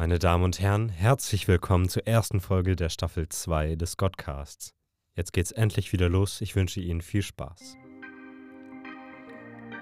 [0.00, 4.72] Meine Damen und Herren, herzlich willkommen zur ersten Folge der Staffel 2 des Godcasts.
[5.14, 6.40] Jetzt geht's endlich wieder los.
[6.40, 7.76] Ich wünsche Ihnen viel Spaß.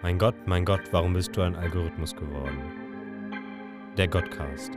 [0.02, 2.58] Mein Gott, mein Gott, warum bist du ein Algorithmus geworden?
[3.96, 4.72] Der Godcast.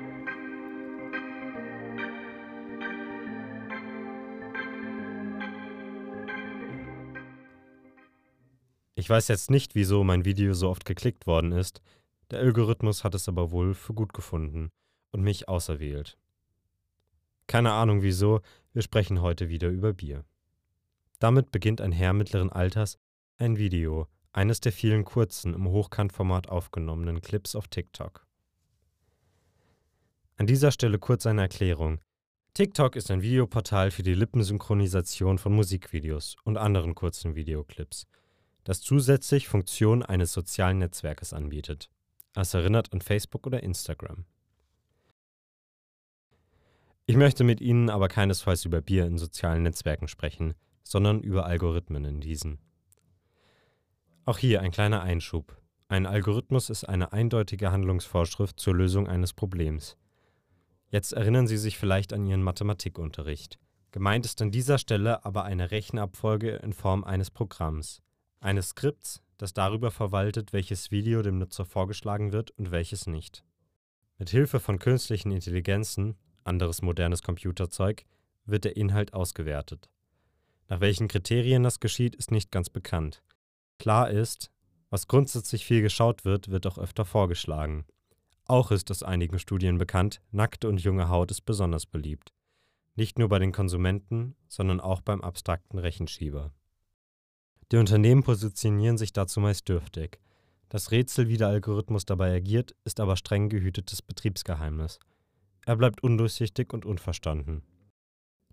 [8.93, 11.81] Ich weiß jetzt nicht, wieso mein Video so oft geklickt worden ist.
[12.29, 14.69] Der Algorithmus hat es aber wohl für gut gefunden
[15.11, 16.17] und mich auserwählt.
[17.47, 18.41] Keine Ahnung wieso,
[18.73, 20.23] wir sprechen heute wieder über Bier.
[21.19, 22.97] Damit beginnt ein Herr mittleren Alters
[23.41, 28.25] ein Video, eines der vielen kurzen, im Hochkantformat aufgenommenen Clips auf TikTok.
[30.37, 31.99] An dieser Stelle kurz eine Erklärung.
[32.53, 38.07] TikTok ist ein Videoportal für die Lippensynchronisation von Musikvideos und anderen kurzen Videoclips,
[38.63, 41.89] das zusätzlich Funktionen eines sozialen Netzwerkes anbietet.
[42.35, 44.25] Es erinnert an Facebook oder Instagram.
[47.05, 50.53] Ich möchte mit Ihnen aber keinesfalls über Bier in sozialen Netzwerken sprechen,
[50.83, 52.59] sondern über Algorithmen in diesen.
[54.25, 55.57] Auch hier ein kleiner Einschub.
[55.87, 59.97] Ein Algorithmus ist eine eindeutige Handlungsvorschrift zur Lösung eines Problems.
[60.89, 63.59] Jetzt erinnern Sie sich vielleicht an Ihren Mathematikunterricht.
[63.91, 68.01] Gemeint ist an dieser Stelle aber eine Rechenabfolge in Form eines Programms,
[68.39, 73.43] eines Skripts, das darüber verwaltet, welches Video dem Nutzer vorgeschlagen wird und welches nicht.
[74.17, 78.05] Mit Hilfe von künstlichen Intelligenzen anderes modernes Computerzeug,
[78.45, 79.89] wird der Inhalt ausgewertet.
[80.67, 83.21] Nach welchen Kriterien das geschieht, ist nicht ganz bekannt.
[83.77, 84.51] Klar ist,
[84.89, 87.85] was grundsätzlich viel geschaut wird, wird auch öfter vorgeschlagen.
[88.45, 92.33] Auch ist aus einigen Studien bekannt, nackte und junge Haut ist besonders beliebt.
[92.95, 96.51] Nicht nur bei den Konsumenten, sondern auch beim abstrakten Rechenschieber.
[97.71, 100.19] Die Unternehmen positionieren sich dazu meist dürftig.
[100.67, 104.99] Das Rätsel, wie der Algorithmus dabei agiert, ist aber streng gehütetes Betriebsgeheimnis.
[105.65, 107.61] Er bleibt undurchsichtig und unverstanden.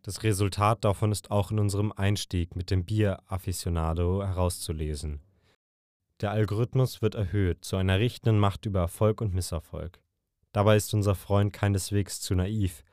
[0.02, 5.20] Das Resultat davon ist auch in unserem Einstieg mit dem Bier-Afficionado herauszulesen.
[6.20, 10.00] Der Algorithmus wird erhöht zu einer richtenden Macht über Erfolg und Misserfolg.
[10.52, 12.84] Dabei ist unser Freund keineswegs zu naiv.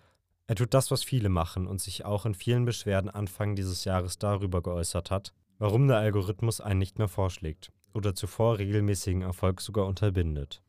[0.48, 4.18] Er tut das, was viele machen und sich auch in vielen Beschwerden Anfang dieses Jahres
[4.18, 9.86] darüber geäußert hat, warum der Algorithmus einen nicht mehr vorschlägt oder zuvor regelmäßigen Erfolg sogar
[9.86, 10.62] unterbindet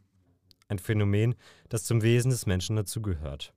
[0.69, 1.35] ein Phänomen,
[1.69, 3.55] das zum Wesen des Menschen dazugehört.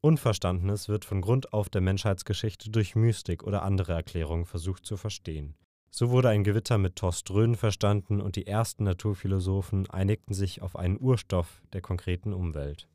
[0.00, 5.56] Unverstandenes wird von Grund auf der Menschheitsgeschichte durch Mystik oder andere Erklärungen versucht zu verstehen.
[5.90, 11.00] So wurde ein Gewitter mit Torströnen verstanden und die ersten Naturphilosophen einigten sich auf einen
[11.00, 12.88] Urstoff der konkreten Umwelt.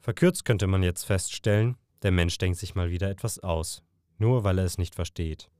[0.00, 3.82] Verkürzt könnte man jetzt feststellen, der Mensch denkt sich mal wieder etwas aus,
[4.18, 5.50] nur weil er es nicht versteht.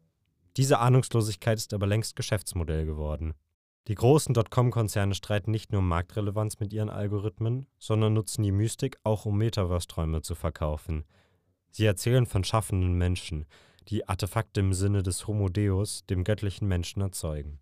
[0.57, 3.35] Diese Ahnungslosigkeit ist aber längst Geschäftsmodell geworden.
[3.89, 8.99] Die großen Dotcom-Konzerne streiten nicht nur um Marktrelevanz mit ihren Algorithmen, sondern nutzen die Mystik
[9.05, 11.05] auch um Metaverse-Träume zu verkaufen.
[11.71, 13.47] Sie erzählen von schaffenden Menschen,
[13.89, 17.59] die Artefakte im Sinne des Homo Deus, dem göttlichen Menschen, erzeugen.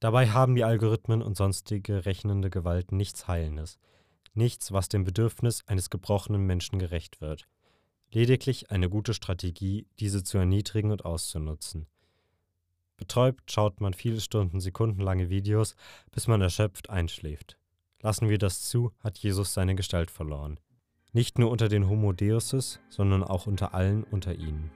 [0.00, 3.78] Dabei haben die Algorithmen und sonstige rechnende Gewalt nichts Heilendes,
[4.34, 7.46] nichts, was dem Bedürfnis eines gebrochenen Menschen gerecht wird.
[8.10, 11.86] Lediglich eine gute Strategie, diese zu erniedrigen und auszunutzen.
[13.02, 15.74] Betäubt schaut man viele Stunden, sekundenlange Videos,
[16.12, 17.58] bis man erschöpft einschläft.
[18.00, 20.60] Lassen wir das zu, hat Jesus seine Gestalt verloren.
[21.12, 24.70] Nicht nur unter den Homo Deuses, sondern auch unter allen unter ihnen.